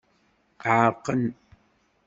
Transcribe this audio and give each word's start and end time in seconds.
Ɛerqen. 0.73 1.23